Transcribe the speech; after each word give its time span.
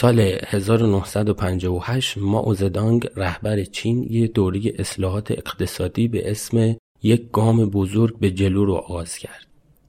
سال 0.00 0.20
1958 0.46 2.18
ما 2.18 2.54
زدانگ 2.54 3.08
رهبر 3.16 3.64
چین 3.64 4.06
یه 4.10 4.26
دوره 4.26 4.60
اصلاحات 4.78 5.30
اقتصادی 5.30 6.08
به 6.08 6.30
اسم 6.30 6.76
یک 7.02 7.30
گام 7.30 7.64
بزرگ 7.64 8.18
به 8.18 8.30
جلو 8.30 8.64
رو 8.64 8.74
آغاز 8.74 9.18
کرد. 9.18 9.46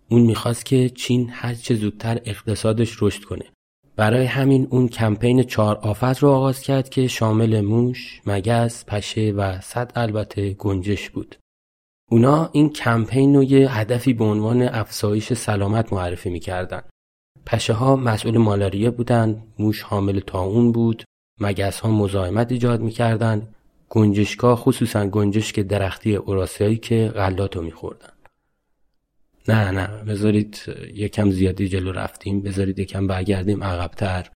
اون 0.09 0.21
می‌خواست 0.21 0.65
که 0.65 0.89
چین 0.89 1.29
هر 1.31 1.53
چه 1.53 1.75
زودتر 1.75 2.21
اقتصادش 2.25 2.97
رشد 3.01 3.23
کنه. 3.23 3.45
برای 3.95 4.25
همین 4.25 4.67
اون 4.69 4.87
کمپین 4.87 5.43
چهار 5.43 5.75
آفت 5.75 6.19
رو 6.19 6.29
آغاز 6.29 6.61
کرد 6.61 6.89
که 6.89 7.07
شامل 7.07 7.61
موش، 7.61 8.21
مگس، 8.25 8.85
پشه 8.85 9.31
و 9.31 9.61
صد 9.61 9.91
البته 9.95 10.53
گنجش 10.53 11.09
بود. 11.09 11.35
اونا 12.11 12.49
این 12.53 12.69
کمپین 12.69 13.35
رو 13.35 13.43
یه 13.43 13.71
هدفی 13.71 14.13
به 14.13 14.23
عنوان 14.23 14.61
افزایش 14.61 15.33
سلامت 15.33 15.93
معرفی 15.93 16.29
می‌کردن. 16.29 16.81
پشه 17.51 17.73
ها 17.73 17.95
مسئول 17.95 18.37
مالاریا 18.37 18.91
بودن، 18.91 19.43
موش 19.59 19.81
حامل 19.81 20.19
تاون 20.19 20.71
بود، 20.71 21.03
مگس 21.39 21.79
ها 21.79 21.91
مزاحمت 21.91 22.51
ایجاد 22.51 22.81
می‌کردن، 22.81 23.47
گنجشکا 23.89 24.55
خصوصا 24.55 25.07
گنجشک 25.07 25.59
درختی 25.59 26.15
اوراسیایی 26.15 26.77
که 26.77 27.11
غلات 27.15 27.55
رو 27.55 27.61
میخوردن. 27.61 28.09
نه 29.47 29.71
نه 29.71 29.87
بذارید 30.03 30.63
یکم 30.93 31.29
زیادی 31.31 31.67
جلو 31.67 31.91
رفتیم 31.91 32.41
بذارید 32.41 32.79
یکم 32.79 33.07
برگردیم 33.07 33.63
عقبتر 33.63 34.29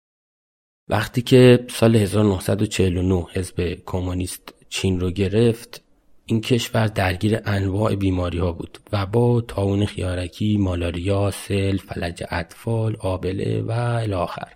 وقتی 0.89 1.23
که 1.23 1.67
سال 1.71 1.97
1949 1.97 3.27
حزب 3.33 3.79
کمونیست 3.87 4.55
چین 4.69 5.01
رو 5.01 5.11
گرفت 5.11 5.83
این 6.31 6.41
کشور 6.41 6.87
درگیر 6.87 7.41
انواع 7.45 7.95
بیماری 7.95 8.39
ها 8.39 8.53
بود 8.53 8.79
وبا 8.93 9.41
تاون 9.41 9.87
خیارکی 9.87 10.57
مالاریا 10.57 11.31
سل 11.31 11.77
فلج 11.77 12.25
اطفال 12.31 12.97
آبله 13.01 13.63
و 13.63 13.71
الاخر 13.73 14.55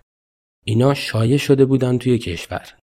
اینا 0.65 0.93
شایع 0.93 1.37
شده 1.37 1.65
بودن 1.65 1.97
توی 1.97 2.17
کشور. 2.17 2.73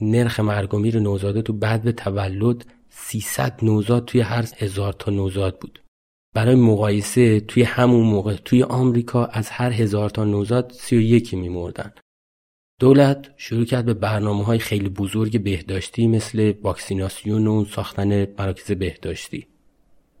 نرخ 0.00 0.40
مرگ 0.40 0.74
و 0.74 0.78
میر 0.78 1.00
نوزاده 1.00 1.42
تو 1.42 1.52
بعد 1.52 1.82
به 1.82 1.92
تولد 1.92 2.66
300 2.88 3.58
نوزاد 3.62 4.04
توی 4.04 4.20
هر 4.20 4.44
هزار 4.56 4.92
تا 4.92 5.10
نوزاد 5.10 5.58
بود. 5.58 5.82
برای 6.34 6.54
مقایسه 6.54 7.40
توی 7.40 7.62
همون 7.62 8.06
موقع 8.06 8.36
توی 8.36 8.62
آمریکا 8.62 9.24
از 9.24 9.50
هر 9.50 9.72
هزار 9.72 10.10
تا 10.10 10.24
نوزاد 10.24 10.72
31 10.72 11.34
میمردن. 11.34 11.92
دولت 12.80 13.30
شروع 13.36 13.64
کرد 13.64 13.84
به 13.84 13.94
برنامه 13.94 14.44
های 14.44 14.58
خیلی 14.58 14.88
بزرگ 14.88 15.42
بهداشتی 15.42 16.06
مثل 16.06 16.54
واکسیناسیون 16.62 17.46
و 17.46 17.64
ساختن 17.64 18.26
مراکز 18.38 18.72
بهداشتی. 18.72 19.46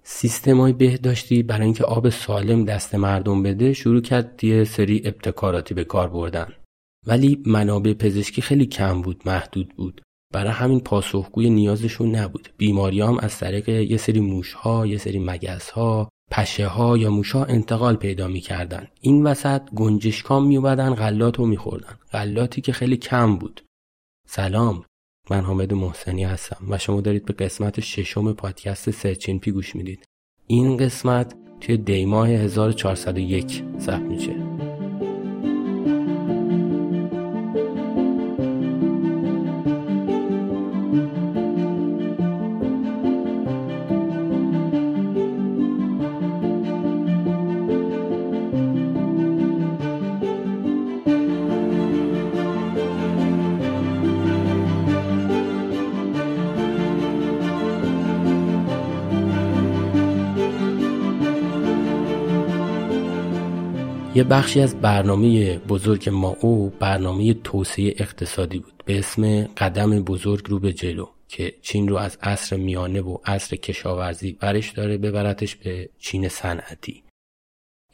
سیستم 0.02 0.60
های 0.60 0.72
بهداشتی 0.72 1.42
برای 1.42 1.64
اینکه 1.64 1.84
آب 1.84 2.08
سالم 2.08 2.64
دست 2.64 2.94
مردم 2.94 3.42
بده 3.42 3.72
شروع 3.72 4.00
کرد 4.00 4.44
یه 4.44 4.64
سری 4.64 5.02
ابتکاراتی 5.04 5.74
به 5.74 5.84
کار 5.84 6.08
بردن. 6.08 6.52
ولی 7.06 7.42
منابع 7.46 7.92
پزشکی 7.92 8.42
خیلی 8.42 8.66
کم 8.66 9.02
بود 9.02 9.22
محدود 9.26 9.74
بود. 9.76 10.02
برای 10.34 10.52
همین 10.52 10.80
پاسخگوی 10.80 11.50
نیازشون 11.50 12.14
نبود. 12.14 12.48
بیماری 12.56 13.00
هم 13.00 13.18
از 13.18 13.38
طریق 13.38 13.68
یه 13.68 13.96
سری 13.96 14.20
موشها 14.20 14.86
یه 14.86 14.98
سری 14.98 15.18
مگزها 15.18 16.08
پشه 16.30 16.66
ها 16.66 16.98
یا 16.98 17.10
موشها 17.10 17.44
انتقال 17.44 17.96
پیدا 17.96 18.28
می‌کردن. 18.28 18.88
این 19.00 19.26
وسط 19.26 19.62
گنجشکام 19.76 20.46
میومدن 20.46 20.94
غلات 20.94 21.38
رو 21.38 21.46
میخوردن. 21.46 21.98
غلاتی 22.12 22.60
که 22.60 22.72
خیلی 22.72 22.96
کم 22.96 23.36
بود. 23.36 23.64
سلام 24.26 24.84
من 25.30 25.40
حامد 25.40 25.72
محسنی 25.72 26.24
هستم 26.24 26.66
و 26.68 26.78
شما 26.78 27.00
دارید 27.00 27.24
به 27.24 27.32
قسمت 27.32 27.80
ششم 27.80 28.32
پادکست 28.32 28.90
سرچین 28.90 29.38
پی 29.38 29.50
گوش 29.50 29.76
می‌دید. 29.76 30.04
این 30.46 30.76
قسمت 30.76 31.34
توی 31.60 31.76
دیماه 31.76 32.28
1401 32.28 33.62
ثبت 33.80 34.00
میشه. 34.00 34.47
یه 64.14 64.24
بخشی 64.24 64.60
از 64.60 64.80
برنامه 64.80 65.58
بزرگ 65.58 66.08
ما 66.08 66.36
او 66.40 66.72
برنامه 66.80 67.34
توسعه 67.34 67.94
اقتصادی 67.98 68.58
بود 68.58 68.82
به 68.84 68.98
اسم 68.98 69.44
قدم 69.44 70.02
بزرگ 70.02 70.46
رو 70.48 70.58
به 70.58 70.72
جلو 70.72 71.06
که 71.28 71.54
چین 71.62 71.88
رو 71.88 71.96
از 71.96 72.18
عصر 72.22 72.56
میانه 72.56 73.00
و 73.00 73.18
عصر 73.24 73.56
کشاورزی 73.56 74.32
برش 74.32 74.70
داره 74.70 74.98
ببرتش 74.98 75.56
به 75.56 75.88
چین 75.98 76.28
صنعتی. 76.28 77.02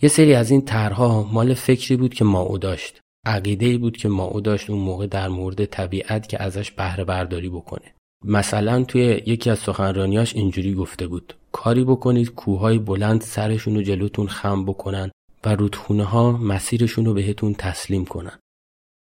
یه 0.03 0.09
سری 0.09 0.35
از 0.35 0.51
این 0.51 0.65
طرحها 0.65 1.23
مال 1.23 1.55
فکری 1.55 1.97
بود 1.97 2.15
که 2.15 2.25
ما 2.25 2.41
او 2.41 2.59
داشت. 2.59 3.01
عقیده 3.27 3.67
ای 3.67 3.79
بود 3.79 3.97
که 3.97 4.09
ما 4.09 4.25
او 4.25 4.41
داشت 4.41 4.71
اون 4.71 4.81
موقع 4.81 5.07
در 5.07 5.29
مورد 5.29 5.65
طبیعت 5.65 6.29
که 6.29 6.43
ازش 6.43 6.71
بهره 6.71 7.05
برداری 7.05 7.49
بکنه. 7.49 7.95
مثلا 8.25 8.85
توی 8.85 9.23
یکی 9.27 9.51
از 9.51 9.59
سخنرانیاش 9.59 10.35
اینجوری 10.35 10.75
گفته 10.75 11.07
بود. 11.07 11.35
کاری 11.53 11.85
بکنید 11.85 12.35
کوههای 12.35 12.79
بلند 12.79 13.21
سرشون 13.21 13.75
رو 13.75 13.83
جلوتون 13.83 14.29
خم 14.29 14.65
بکنن. 14.65 15.11
و 15.45 15.49
رودخونه 15.49 16.05
ها 16.05 16.33
مسیرشون 16.33 17.05
رو 17.05 17.15
بهتون 17.15 17.55
تسلیم 17.55 18.05
کنن. 18.05 18.39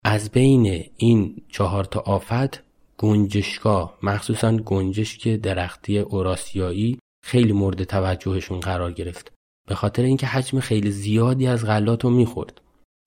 از 0.05 0.31
بین 0.31 0.83
این 0.97 1.41
چهار 1.49 1.83
تا 1.83 1.99
آفت 1.99 2.63
گنجشگاه 2.97 3.97
مخصوصا 4.03 4.57
گنجشک 4.57 5.27
درختی 5.27 5.99
اوراسیایی 5.99 6.99
خیلی 7.23 7.53
مورد 7.53 7.83
توجهشون 7.83 8.59
قرار 8.59 8.91
گرفت. 8.93 9.31
به 9.67 9.75
خاطر 9.75 10.03
اینکه 10.03 10.27
حجم 10.27 10.59
خیلی 10.59 10.91
زیادی 10.91 11.47
از 11.47 11.65
غلات 11.65 12.03
رو 12.03 12.09
می‌خورد. 12.09 12.61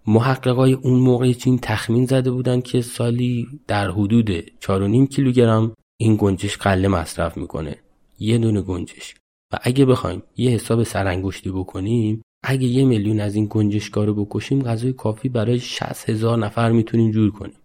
محققای 0.06 0.72
اون 0.72 0.98
موقع 1.00 1.32
چین 1.32 1.58
تخمین 1.58 2.06
زده 2.06 2.30
بودن 2.30 2.60
که 2.60 2.82
سالی 2.82 3.60
در 3.66 3.90
حدود 3.90 4.30
4.5 4.60 5.08
کیلوگرم 5.08 5.74
این 6.00 6.16
گنجش 6.16 6.56
قله 6.56 6.88
مصرف 6.88 7.36
می‌کنه. 7.36 7.76
یه 8.18 8.38
دونه 8.38 8.60
گنجش 8.60 9.14
و 9.52 9.58
اگه 9.62 9.84
بخوایم 9.84 10.22
یه 10.36 10.50
حساب 10.50 10.82
سرانگشتی 10.82 11.50
بکنیم 11.50 12.22
اگه 12.42 12.66
یه 12.66 12.84
میلیون 12.84 13.20
از 13.20 13.34
این 13.34 13.46
گنجشکا 13.50 14.04
رو 14.04 14.24
بکشیم 14.24 14.62
غذای 14.62 14.92
کافی 14.92 15.28
برای 15.28 15.60
60 15.60 16.10
هزار 16.10 16.38
نفر 16.38 16.72
می‌تونیم 16.72 17.10
جور 17.10 17.30
کنیم. 17.30 17.56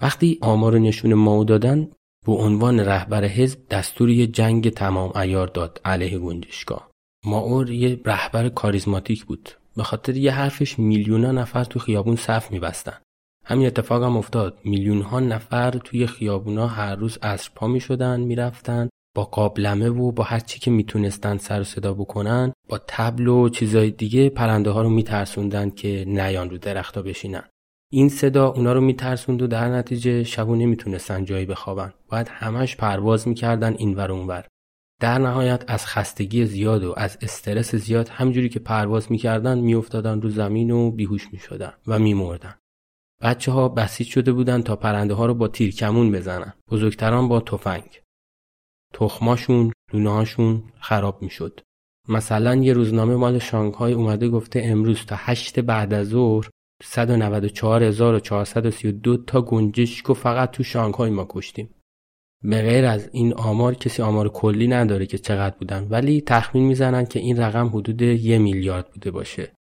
وقتی 0.00 0.38
آمار 0.40 0.78
نشون 0.78 1.14
ماو 1.14 1.44
دادن 1.44 1.88
به 2.26 2.32
عنوان 2.32 2.80
رهبر 2.80 3.24
حزب 3.24 3.58
دستور 3.68 4.10
یه 4.10 4.26
جنگ 4.26 4.70
تمام 4.70 5.16
ایار 5.16 5.46
داد 5.46 5.80
علیه 5.84 6.18
گنجشکا 6.18 6.90
ماور 7.24 7.70
یه 7.70 8.00
رهبر 8.04 8.48
کاریزماتیک 8.48 9.24
بود. 9.24 9.50
به 9.76 9.82
خاطر 9.82 10.16
یه 10.16 10.32
حرفش 10.32 10.78
میلیون 10.78 11.24
نفر 11.24 11.64
تو 11.64 11.78
خیابون 11.78 12.16
صف 12.16 12.50
میبستن. 12.50 12.98
همین 13.44 13.66
اتفاق 13.66 14.02
هم 14.02 14.16
افتاد. 14.16 14.58
میلیون 14.64 15.02
ها 15.02 15.20
نفر 15.20 15.70
توی 15.70 16.06
خیابونا 16.06 16.66
هر 16.66 16.96
روز 16.96 17.18
عصر 17.22 17.50
پا 17.54 17.66
می‌شدن 17.66 18.20
می‌رفتن. 18.20 18.88
با 19.14 19.24
قابلمه 19.24 19.88
و 19.88 20.12
با 20.12 20.24
هر 20.24 20.40
چی 20.40 20.60
که 20.60 20.70
می‌تونستن 20.70 21.36
سر 21.36 21.60
و 21.60 21.64
صدا 21.64 21.94
بکنن 21.94 22.52
با 22.68 22.80
تبل 22.88 23.28
و 23.28 23.48
چیزای 23.48 23.90
دیگه 23.90 24.28
پرنده 24.28 24.70
ها 24.70 24.82
رو 24.82 24.90
میترسوندن 24.90 25.70
که 25.70 26.04
نیان 26.06 26.50
رو 26.50 26.58
درختا 26.58 27.02
بشینن. 27.02 27.44
این 27.92 28.08
صدا 28.08 28.48
اونا 28.48 28.72
رو 28.72 28.80
میترسوند 28.80 29.42
و 29.42 29.46
در 29.46 29.68
نتیجه 29.68 30.24
شبو 30.24 30.56
نمی‌تونستن 30.56 31.24
جایی 31.24 31.46
بخوابن. 31.46 31.92
باید 32.08 32.28
همش 32.28 32.76
پرواز 32.76 33.28
می‌کردن 33.28 33.74
اینور 33.78 34.12
اونور 34.12 34.46
در 35.00 35.18
نهایت 35.18 35.64
از 35.68 35.86
خستگی 35.86 36.46
زیاد 36.46 36.84
و 36.84 36.94
از 36.96 37.18
استرس 37.22 37.74
زیاد 37.74 38.08
همجوری 38.08 38.48
که 38.48 38.58
پرواز 38.58 39.12
می‌کردن 39.12 39.58
میافتادن 39.58 40.20
رو 40.20 40.30
زمین 40.30 40.70
و 40.70 40.90
بیهوش 40.90 41.28
می‌شدن 41.32 41.72
و 41.86 41.98
میمردن. 41.98 42.54
بچه 43.22 43.52
ها 43.52 43.68
بسیج 43.68 44.06
شده 44.06 44.32
بودن 44.32 44.62
تا 44.62 44.76
پرنده 44.76 45.14
ها 45.14 45.26
رو 45.26 45.34
با 45.34 45.48
تیرکمون 45.48 46.12
بزنن. 46.12 46.52
بزرگتران 46.70 47.28
با 47.28 47.40
تفنگ. 47.40 48.01
تخماشون 48.92 49.72
لونهاشون 49.92 50.62
خراب 50.80 51.22
می‌شد. 51.22 51.60
مثلا 52.08 52.54
یه 52.54 52.72
روزنامه 52.72 53.16
مال 53.16 53.38
شانگهای 53.38 53.92
اومده 53.92 54.28
گفته 54.28 54.62
امروز 54.64 55.06
تا 55.06 55.16
هشت 55.18 55.60
بعد 55.60 55.94
از 55.94 56.08
ظهر 56.08 56.48
194432 56.82 59.16
تا 59.16 59.42
گنجشک 59.42 60.10
و 60.10 60.14
فقط 60.14 60.50
تو 60.50 60.62
شانگهای 60.62 61.10
ما 61.10 61.26
کشتیم. 61.30 61.70
به 62.44 62.62
غیر 62.62 62.84
از 62.84 63.08
این 63.12 63.34
آمار 63.34 63.74
کسی 63.74 64.02
آمار 64.02 64.28
کلی 64.28 64.68
نداره 64.68 65.06
که 65.06 65.18
چقدر 65.18 65.56
بودن 65.58 65.86
ولی 65.90 66.20
تخمین 66.20 66.64
می‌زنن 66.64 67.06
که 67.06 67.20
این 67.20 67.36
رقم 67.36 67.68
حدود 67.68 68.02
یه 68.02 68.38
میلیارد 68.38 68.90
بوده 68.90 69.10
باشه. 69.10 69.52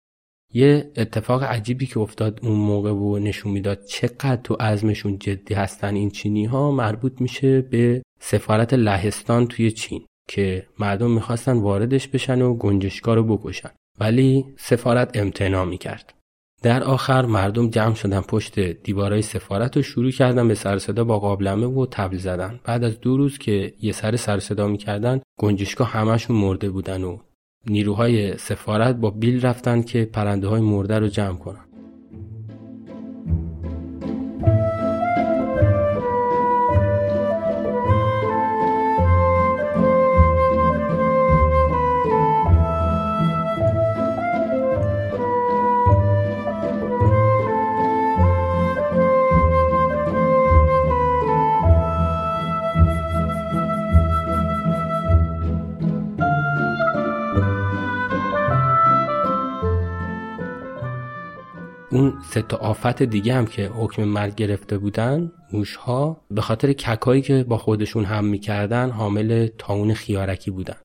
یه 0.54 0.92
اتفاق 0.96 1.42
عجیبی 1.42 1.86
که 1.86 2.00
افتاد 2.00 2.40
اون 2.42 2.56
موقع 2.56 2.90
و 2.90 3.18
نشون 3.18 3.52
می‌داد 3.52 3.84
چقدر 3.84 4.36
تو 4.36 4.54
عزمشون 4.54 5.18
جدی 5.18 5.54
هستن 5.54 5.94
این 5.94 6.10
چینی 6.10 6.44
ها 6.44 6.70
مربوط 6.70 7.20
میشه 7.20 7.60
به 7.60 8.02
سفارت 8.20 8.74
لهستان 8.74 9.46
توی 9.46 9.70
چین 9.70 10.06
که 10.28 10.66
مردم 10.78 11.10
می‌خواستن 11.10 11.52
واردش 11.52 12.08
بشن 12.08 12.42
و 12.42 12.54
گنجشکا 12.54 13.14
رو 13.14 13.36
بکشن. 13.36 13.70
ولی 14.00 14.46
سفارت 14.56 15.10
امتناع 15.14 15.64
می‌کرد. 15.64 16.14
در 16.62 16.84
آخر 16.84 17.26
مردم 17.26 17.70
جمع 17.70 17.94
شدن 17.94 18.20
پشت 18.20 18.60
دیوارای 18.60 19.22
سفارت 19.22 19.76
و 19.76 19.82
شروع 19.82 20.10
کردن 20.10 20.48
به 20.48 20.54
سر 20.54 20.78
صدا 20.78 21.04
با 21.04 21.18
قابلمه 21.18 21.66
و 21.66 21.86
تبل 21.90 22.16
زدن. 22.16 22.60
بعد 22.64 22.84
از 22.84 23.00
دو 23.00 23.16
روز 23.16 23.38
که 23.38 23.74
یه 23.80 23.92
سر 23.92 24.16
سر 24.16 24.38
صدا 24.38 24.66
می‌کردن 24.68 25.20
گنجشکا 25.38 25.84
همشون 25.84 26.36
مرده 26.36 26.70
بودن 26.70 27.04
و 27.04 27.18
نیروهای 27.66 28.36
سفارت 28.36 28.96
با 28.96 29.10
بیل 29.10 29.46
رفتن 29.46 29.82
که 29.82 30.04
پرنده 30.04 30.48
های 30.48 30.60
مرده 30.60 30.98
رو 30.98 31.08
جمع 31.08 31.38
کنن. 31.38 31.69
تا 62.50 62.56
آفت 62.56 63.02
دیگه 63.02 63.34
هم 63.34 63.46
که 63.46 63.66
حکم 63.66 64.04
مرگ 64.04 64.34
گرفته 64.34 64.78
بودن 64.78 65.32
موشها 65.52 66.24
به 66.30 66.40
خاطر 66.40 66.72
ککایی 66.72 67.22
که 67.22 67.44
با 67.44 67.58
خودشون 67.58 68.04
هم 68.04 68.24
می‌کردن 68.24 68.90
حامل 68.90 69.48
تاون 69.58 69.94
خیارکی 69.94 70.50
بودن. 70.50 70.76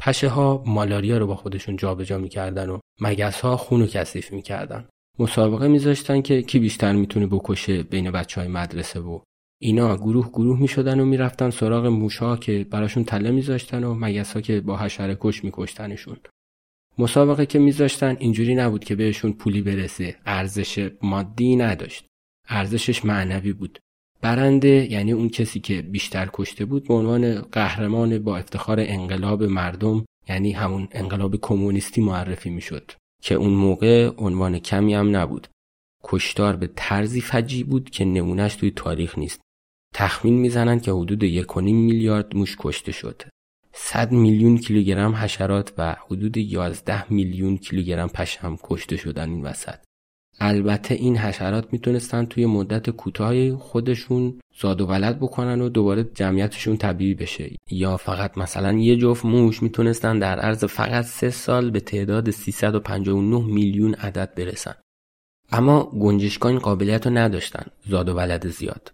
پشه 0.00 0.28
ها 0.28 0.62
مالاریا 0.66 1.18
رو 1.18 1.26
با 1.26 1.36
خودشون 1.36 1.76
جابجا 1.76 2.18
می‌کردن 2.18 2.68
و 2.68 2.78
مگس 3.00 3.40
ها 3.40 3.56
خون 3.56 3.82
و 3.82 3.86
کثیف 3.86 4.32
می‌کردن. 4.32 4.88
مسابقه 5.18 5.68
میذاشتن 5.68 6.22
که 6.22 6.42
کی 6.42 6.58
بیشتر 6.58 6.92
می‌تونه 6.92 7.26
بکشه 7.26 7.82
بین 7.82 8.10
بچه 8.10 8.40
های 8.40 8.50
مدرسه 8.50 9.00
و 9.00 9.20
اینا. 9.60 9.96
گروه 9.96 10.28
گروه 10.28 10.60
می‌شدن 10.60 11.00
و 11.00 11.04
می‌رفتن 11.04 11.50
سراغ 11.50 11.86
موشها 11.86 12.36
که 12.36 12.66
براشون 12.70 13.04
تله 13.04 13.30
میذاشتن 13.30 13.84
و 13.84 13.94
مگس 13.94 14.32
ها 14.32 14.40
که 14.40 14.60
با 14.60 14.76
حشره 14.76 15.16
کش 15.20 15.44
میکشتنشون. 15.44 16.16
مسابقه 16.98 17.46
که 17.46 17.58
میذاشتن 17.58 18.16
اینجوری 18.18 18.54
نبود 18.54 18.84
که 18.84 18.94
بهشون 18.94 19.32
پولی 19.32 19.62
برسه. 19.62 20.16
ارزش 20.26 20.90
مادی 21.02 21.56
نداشت. 21.56 22.04
ارزشش 22.48 23.04
معنوی 23.04 23.52
بود. 23.52 23.78
برنده 24.20 24.92
یعنی 24.92 25.12
اون 25.12 25.28
کسی 25.28 25.60
که 25.60 25.82
بیشتر 25.82 26.30
کشته 26.32 26.64
بود 26.64 26.88
به 26.88 26.94
عنوان 26.94 27.40
قهرمان 27.40 28.18
با 28.18 28.36
افتخار 28.36 28.80
انقلاب 28.80 29.42
مردم 29.42 30.04
یعنی 30.28 30.52
همون 30.52 30.88
انقلاب 30.92 31.36
کمونیستی 31.36 32.00
معرفی 32.00 32.50
می‌شد 32.50 32.92
که 33.22 33.34
اون 33.34 33.50
موقع 33.50 34.10
عنوان 34.18 34.58
کمی 34.58 34.94
هم 34.94 35.16
نبود. 35.16 35.48
کشتار 36.04 36.56
به 36.56 36.70
طرزی 36.76 37.20
فجی 37.20 37.64
بود 37.64 37.90
که 37.90 38.04
نمونهش 38.04 38.54
توی 38.54 38.70
تاریخ 38.70 39.18
نیست. 39.18 39.40
تخمین 39.94 40.34
می‌زنند 40.34 40.82
که 40.82 40.92
حدود 40.92 41.22
یک 41.22 41.56
میلیارد 41.56 42.36
موش 42.36 42.56
کشته 42.58 42.92
شد. 42.92 43.22
100 43.72 44.12
میلیون 44.12 44.58
کیلوگرم 44.58 45.14
حشرات 45.14 45.72
و 45.78 45.96
حدود 46.06 46.36
11 46.36 47.12
میلیون 47.12 47.56
کیلوگرم 47.56 48.08
پشم 48.08 48.58
کشته 48.62 48.96
شدن 48.96 49.30
این 49.30 49.42
وسط. 49.42 49.78
البته 50.40 50.94
این 50.94 51.16
حشرات 51.16 51.72
می‌تونستن 51.72 52.24
توی 52.24 52.46
مدت 52.46 52.90
کوتاه 52.90 53.56
خودشون 53.56 54.40
زاد 54.60 54.80
و 54.80 54.86
ولد 54.86 55.18
بکنن 55.18 55.60
و 55.60 55.68
دوباره 55.68 56.04
جمعیتشون 56.04 56.76
طبیعی 56.76 57.14
بشه. 57.14 57.56
یا 57.70 57.96
فقط 57.96 58.38
مثلا 58.38 58.72
یه 58.72 58.96
جفت 58.96 59.24
موش 59.24 59.62
می‌تونستن 59.62 60.18
در 60.18 60.40
عرض 60.40 60.64
فقط 60.64 61.04
سه 61.04 61.30
سال 61.30 61.70
به 61.70 61.80
تعداد 61.80 62.30
359 62.30 63.44
میلیون 63.44 63.94
عدد 63.94 64.34
برسن. 64.34 64.74
اما 65.50 65.84
گنجشکان 65.84 66.52
این 66.52 66.60
قابلیت 66.60 67.06
رو 67.06 67.18
نداشتن 67.18 67.66
زاد 67.86 68.08
و 68.08 68.14
ولد 68.14 68.48
زیاد. 68.48 68.92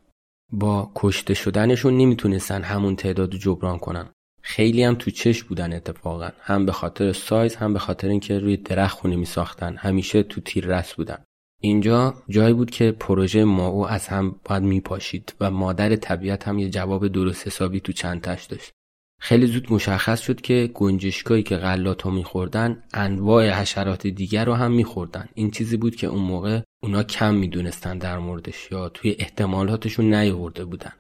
با 0.52 0.92
کشته 0.94 1.34
شدنشون 1.34 1.96
نمی‌تونستن 1.96 2.62
همون 2.62 2.96
تعداد 2.96 3.34
جبران 3.34 3.78
کنن. 3.78 4.08
خیلی 4.46 4.82
هم 4.82 4.94
تو 4.94 5.11
چش 5.11 5.43
بودن 5.43 5.73
اتفاقا. 5.73 6.29
هم 6.41 6.67
به 6.67 6.73
خاطر 6.73 7.12
سایز 7.12 7.56
هم 7.56 7.73
به 7.73 7.79
خاطر 7.79 8.08
اینکه 8.08 8.38
روی 8.38 8.56
درخت 8.56 8.99
خونه 8.99 9.17
می 9.17 9.25
ساختن 9.25 9.76
همیشه 9.76 10.23
تو 10.23 10.41
تیر 10.41 10.67
رس 10.67 10.94
بودن. 10.94 11.25
اینجا 11.61 12.14
جایی 12.29 12.55
بود 12.55 12.70
که 12.70 12.93
پروژه 12.93 13.44
ماو 13.44 13.87
از 13.87 14.08
هم 14.08 14.37
باید 14.44 14.62
می 14.62 14.81
پاشید 14.81 15.35
و 15.41 15.50
مادر 15.50 15.96
طبیعت 15.96 16.49
هم 16.49 16.58
یه 16.58 16.70
جواب 16.70 17.08
درست 17.08 17.46
حسابی 17.46 17.81
تو 17.81 17.93
چند 17.93 18.20
تش 18.20 18.44
داشت. 18.44 18.73
خیلی 19.20 19.46
زود 19.46 19.73
مشخص 19.73 20.20
شد 20.20 20.41
که 20.41 20.70
گنجشکایی 20.75 21.43
که 21.43 21.56
غلات 21.56 22.02
ها 22.02 22.11
میخوردن 22.11 22.82
انواع 22.94 23.50
حشرات 23.50 24.06
دیگر 24.06 24.44
رو 24.44 24.55
هم 24.55 24.73
میخوردن. 24.73 25.29
این 25.35 25.50
چیزی 25.50 25.76
بود 25.76 25.96
که 25.96 26.06
اون 26.06 26.23
موقع 26.23 26.61
اونا 26.82 27.02
کم 27.02 27.35
می‌دونستن 27.35 27.99
در 27.99 28.19
موردش 28.19 28.73
یا 28.73 28.88
توی 28.88 29.17
احتمالاتشون 29.19 30.14
نیورده 30.14 30.64
بودن. 30.64 30.93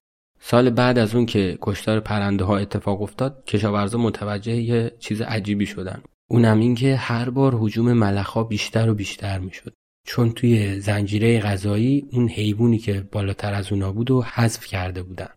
سال 0.46 0.70
بعد 0.70 0.98
از 0.98 1.14
اون 1.14 1.26
که 1.26 1.58
کشتار 1.62 2.00
پرنده 2.00 2.44
ها 2.44 2.56
اتفاق 2.56 3.02
افتاد 3.02 3.44
کشاورزا 3.44 3.98
متوجه 3.98 4.56
یه 4.56 4.96
چیز 4.98 5.22
عجیبی 5.22 5.66
شدن. 5.66 6.02
اونم 6.30 6.60
این 6.60 6.74
که 6.74 6.96
هر 6.96 7.30
بار 7.30 7.54
حجوم 7.58 7.92
ملخ 7.92 8.36
بیشتر 8.36 8.90
و 8.90 8.94
بیشتر 8.94 9.38
می‌شد. 9.38 9.74
چون 10.06 10.32
توی 10.32 10.80
زنجیره 10.80 11.40
غذایی 11.40 12.08
اون 12.12 12.28
حیوانی 12.28 12.78
که 12.78 13.08
بالاتر 13.12 13.54
از 13.54 13.72
اونا 13.72 13.92
بود 13.92 14.10
و 14.10 14.22
حذف 14.22 14.66
کرده 14.66 15.02
بودن. 15.02 15.28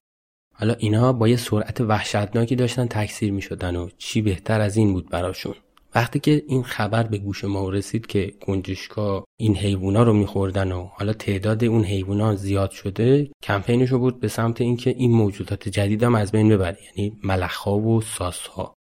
حالا 0.53 0.73
اینا 0.73 1.13
با 1.13 1.27
یه 1.27 1.35
سرعت 1.35 1.81
وحشتناکی 1.81 2.55
داشتن 2.55 2.87
تکثیر 2.87 3.31
می 3.31 3.41
شدن 3.41 3.75
و 3.75 3.89
چی 3.97 4.21
بهتر 4.21 4.61
از 4.61 4.77
این 4.77 4.93
بود 4.93 5.09
براشون. 5.09 5.55
وقتی 5.95 6.19
که 6.19 6.43
این 6.47 6.63
خبر 6.63 7.03
به 7.03 7.17
گوش 7.17 7.43
ما 7.43 7.69
رسید 7.69 8.05
که 8.05 8.33
گنجشکا 8.47 9.23
این 9.39 9.55
حیوونا 9.55 10.03
رو 10.03 10.13
میخوردن 10.13 10.71
و 10.71 10.83
حالا 10.83 11.13
تعداد 11.13 11.63
اون 11.63 11.83
حیوونا 11.83 12.35
زیاد 12.35 12.71
شده 12.71 13.31
کمپینش 13.43 13.89
رو 13.89 13.99
بود 13.99 14.19
به 14.19 14.27
سمت 14.27 14.61
اینکه 14.61 14.89
این 14.89 15.11
موجودات 15.11 15.69
جدید 15.69 16.03
هم 16.03 16.15
از 16.15 16.31
بین 16.31 16.49
ببره 16.49 16.77
یعنی 16.83 17.17
ملخها 17.23 17.77
و 17.77 18.01
ساسها. 18.01 18.73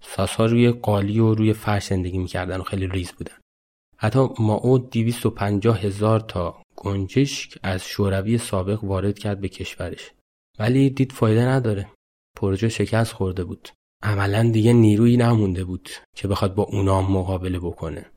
ساسها 0.00 0.46
روی 0.46 0.70
قالی 0.70 1.18
و 1.18 1.34
روی 1.34 1.52
فرش 1.52 1.86
زندگی 1.86 2.18
می‌کردن 2.18 2.60
و 2.60 2.62
خیلی 2.62 2.86
ریز 2.86 3.12
بودن. 3.12 3.34
حتی 3.96 4.28
ما 4.38 4.54
او 4.54 4.78
250 4.78 5.80
هزار 5.80 6.20
تا 6.20 6.62
گنجشک 6.76 7.58
از 7.62 7.84
شوروی 7.84 8.38
سابق 8.38 8.84
وارد 8.84 9.18
کرد 9.18 9.40
به 9.40 9.48
کشورش. 9.48 10.10
ولی 10.58 10.90
دید 10.90 11.12
فایده 11.12 11.44
نداره. 11.44 11.90
پروژه 12.36 12.68
شکست 12.68 13.12
خورده 13.12 13.44
بود. 13.44 13.68
عملا 14.02 14.50
دیگه 14.50 14.72
نیرویی 14.72 15.16
نمونده 15.16 15.64
بود 15.64 15.90
که 16.16 16.28
بخواد 16.28 16.54
با 16.54 16.62
اونا 16.62 17.02
مقابله 17.02 17.58
بکنه. 17.58 18.10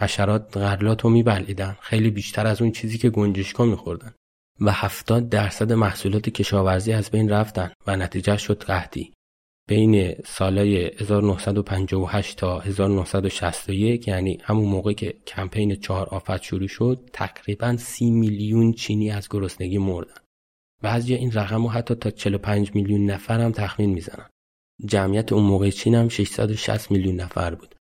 حشرات 0.00 0.56
غرلات 0.56 1.02
رو 1.02 1.10
میبلیدن 1.10 1.76
خیلی 1.80 2.10
بیشتر 2.10 2.46
از 2.46 2.62
اون 2.62 2.72
چیزی 2.72 2.98
که 2.98 3.10
گنجشکا 3.10 3.64
میخوردن. 3.64 4.14
و 4.60 4.72
هفتاد 4.72 5.28
درصد 5.28 5.72
محصولات 5.72 6.28
کشاورزی 6.28 6.92
از 6.92 7.10
بین 7.10 7.28
رفتن 7.28 7.72
و 7.86 7.96
نتیجه 7.96 8.36
شد 8.36 8.62
قحطی. 8.62 9.12
بین 9.68 10.14
سالای 10.24 10.90
1958 10.98 12.38
تا 12.38 12.58
1961 12.58 14.08
یعنی 14.08 14.38
همون 14.42 14.68
موقع 14.68 14.92
که 14.92 15.14
کمپین 15.26 15.74
چهار 15.74 16.06
آفت 16.06 16.42
شروع 16.42 16.66
شد 16.66 17.10
تقریبا 17.12 17.76
سی 17.76 18.10
میلیون 18.10 18.72
چینی 18.72 19.10
از 19.10 19.28
گرسنگی 19.28 19.78
مردن. 19.78 20.14
بعضی 20.82 21.14
این 21.14 21.32
رقم 21.32 21.62
رو 21.62 21.68
حتی 21.68 21.94
تا 21.94 22.10
45 22.10 22.74
میلیون 22.74 23.10
نفر 23.10 23.40
هم 23.40 23.52
تخمین 23.52 23.90
می‌زنن. 23.90 24.28
جمعیت 24.86 25.32
اون 25.32 25.42
موقع 25.42 25.70
چین 25.70 25.94
هم 25.94 26.08
660 26.08 26.90
میلیون 26.90 27.16
نفر 27.16 27.54
بود. 27.54 27.74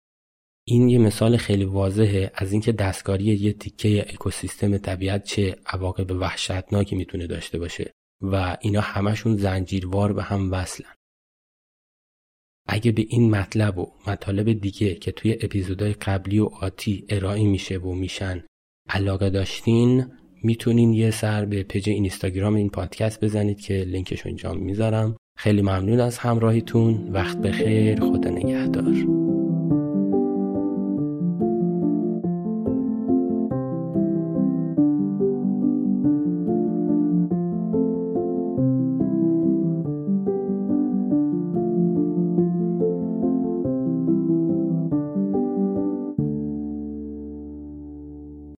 این 0.67 0.89
یه 0.89 0.98
مثال 0.98 1.38
خیلی 1.38 1.65
واضحه 1.65 2.31
از 2.36 2.51
اینکه 2.51 2.71
دستکاری 2.71 3.24
یه 3.24 3.53
تیکه 3.53 4.05
اکوسیستم 4.10 4.77
طبیعت 4.77 5.24
چه 5.24 5.57
عواقب 5.65 6.12
وحشتناکی 6.12 6.95
می‌تونه 6.95 7.27
داشته 7.27 7.60
باشه 7.60 7.91
و 8.21 8.57
اینا 8.62 8.81
همشون 8.81 9.38
زنجیروار 9.38 10.13
به 10.13 10.24
هم 10.24 10.51
وصلن. 10.51 10.93
اگه 12.67 12.91
به 12.91 13.05
این 13.10 13.29
مطلب 13.29 13.77
و 13.77 13.91
مطالب 14.07 14.53
دیگه 14.53 14.95
که 14.95 15.12
توی 15.12 15.33
اپیزودهای 15.41 15.93
قبلی 15.93 16.39
و 16.39 16.45
آتی 16.45 17.05
ارائه 17.10 17.48
میشه 17.48 17.77
و 17.77 17.93
میشن 17.93 18.43
علاقه 18.89 19.29
داشتین 19.29 20.05
می‌تونین 20.43 20.93
یه 20.93 21.12
سر 21.12 21.45
به 21.45 21.63
page 21.63 21.89
اینستاگرام 21.89 22.55
این 22.55 22.69
پادکست 22.69 23.24
بزنید 23.24 23.62
که 23.62 23.74
لینکش 23.74 24.25
اینجا 24.25 24.53
می‌ذارم. 24.53 25.17
خیلی 25.41 25.62
ممنون 25.62 26.00
از 26.00 26.17
همراهیتون. 26.17 27.10
وقت 27.12 27.38
بخیر. 27.38 28.00
خدا 28.00 28.29
نگهدار. 28.29 29.21